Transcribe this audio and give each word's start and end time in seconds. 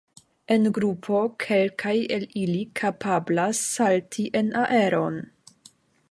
En 0.53 0.63
grupo 0.75 1.17
kelkaj 1.43 1.93
el 2.15 2.25
ili 2.43 2.63
kapablas 2.79 3.61
salti 3.73 4.25
en 4.41 4.49
aeron. 4.63 5.21